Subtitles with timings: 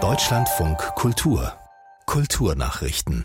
[0.00, 1.52] Deutschlandfunk Kultur
[2.06, 3.24] Kulturnachrichten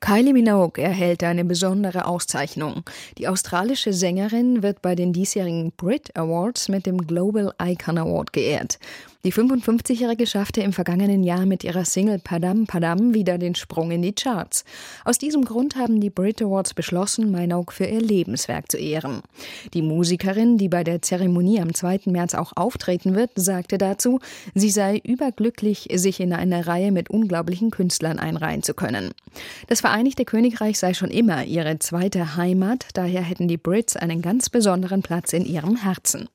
[0.00, 2.82] Kylie Minogue erhält eine besondere Auszeichnung.
[3.16, 8.78] Die australische Sängerin wird bei den diesjährigen Brit Awards mit dem Global Icon Award geehrt.
[9.24, 14.00] Die 55-Jährige schaffte im vergangenen Jahr mit ihrer Single Padam Padam wieder den Sprung in
[14.00, 14.64] die Charts.
[15.04, 19.22] Aus diesem Grund haben die Brit Awards beschlossen, Minogue für ihr Lebenswerk zu ehren.
[19.74, 22.02] Die Musikerin, die bei der Zeremonie am 2.
[22.06, 24.20] März auch auftreten wird, sagte dazu,
[24.54, 29.10] sie sei überglücklich, sich in eine Reihe mit unglaublichen Künstlern einreihen zu können.
[29.66, 34.48] Das Vereinigte Königreich sei schon immer ihre zweite Heimat, daher hätten die Brits einen ganz
[34.48, 36.28] besonderen Platz in ihrem Herzen.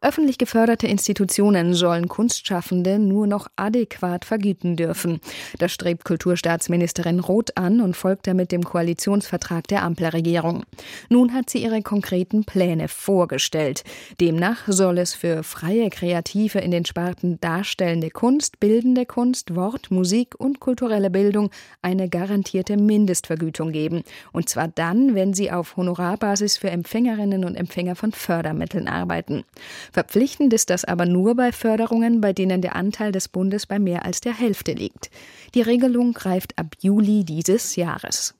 [0.00, 5.20] Öffentlich geförderte Institutionen sollen Kunstschaffende nur noch adäquat vergüten dürfen.
[5.58, 10.62] Das strebt Kulturstaatsministerin Roth an und folgt damit dem Koalitionsvertrag der Ampelregierung.
[11.08, 13.82] Nun hat sie ihre konkreten Pläne vorgestellt.
[14.20, 20.36] Demnach soll es für freie Kreative in den Sparten darstellende Kunst, bildende Kunst, Wort, Musik
[20.38, 21.50] und kulturelle Bildung
[21.82, 24.04] eine garantierte Mindestvergütung geben.
[24.30, 29.42] Und zwar dann, wenn sie auf Honorarbasis für Empfängerinnen und Empfänger von Fördermitteln arbeiten.
[29.92, 34.04] Verpflichtend ist das aber nur bei Förderungen, bei denen der Anteil des Bundes bei mehr
[34.04, 35.10] als der Hälfte liegt.
[35.54, 38.34] Die Regelung greift ab Juli dieses Jahres.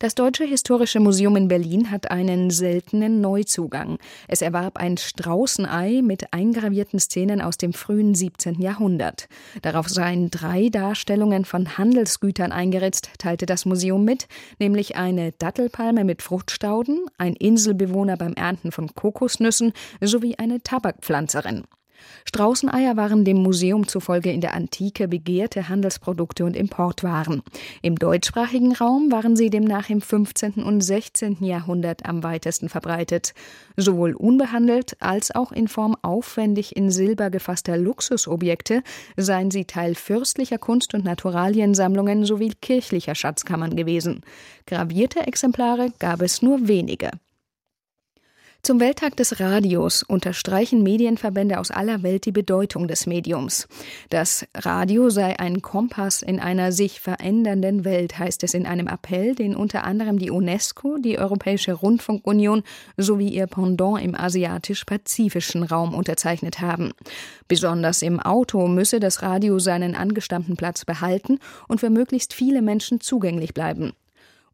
[0.00, 3.98] Das Deutsche Historische Museum in Berlin hat einen seltenen Neuzugang.
[4.26, 8.60] Es erwarb ein Straußenei mit eingravierten Szenen aus dem frühen 17.
[8.60, 9.28] Jahrhundert.
[9.62, 14.26] Darauf seien drei Darstellungen von Handelsgütern eingeritzt, teilte das Museum mit,
[14.58, 21.66] nämlich eine Dattelpalme mit Fruchtstauden, ein Inselbewohner beim Ernten von Kokosnüssen sowie eine Tabakpflanzerin.
[22.24, 27.42] Straußeneier waren dem Museum zufolge in der Antike begehrte Handelsprodukte und Importwaren.
[27.82, 30.62] Im deutschsprachigen Raum waren sie demnach im 15.
[30.64, 31.44] und 16.
[31.44, 33.34] Jahrhundert am weitesten verbreitet.
[33.76, 38.82] Sowohl unbehandelt als auch in Form aufwendig in Silber gefasster Luxusobjekte
[39.16, 44.22] seien sie Teil fürstlicher Kunst- und Naturaliensammlungen sowie kirchlicher Schatzkammern gewesen.
[44.66, 47.10] Gravierte Exemplare gab es nur wenige.
[48.64, 53.68] Zum Welttag des Radios unterstreichen Medienverbände aus aller Welt die Bedeutung des Mediums.
[54.08, 59.34] Das Radio sei ein Kompass in einer sich verändernden Welt, heißt es in einem Appell,
[59.34, 62.62] den unter anderem die UNESCO, die Europäische Rundfunkunion
[62.96, 66.92] sowie ihr Pendant im asiatisch-pazifischen Raum unterzeichnet haben.
[67.46, 71.38] Besonders im Auto müsse das Radio seinen angestammten Platz behalten
[71.68, 73.92] und für möglichst viele Menschen zugänglich bleiben.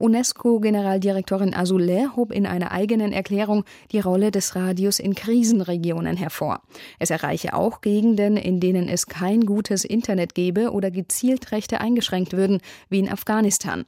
[0.00, 6.62] UNESCO-Generaldirektorin Azoulay hob in einer eigenen Erklärung die Rolle des Radios in Krisenregionen hervor.
[6.98, 12.32] Es erreiche auch Gegenden, in denen es kein gutes Internet gebe oder gezielt Rechte eingeschränkt
[12.32, 13.84] würden, wie in Afghanistan.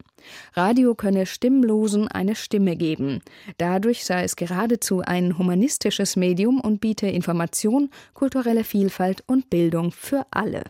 [0.55, 3.23] Radio könne Stimmlosen eine Stimme geben.
[3.59, 10.27] Dadurch sei es geradezu ein humanistisches Medium und biete Information, kulturelle Vielfalt und Bildung für
[10.31, 10.65] alle.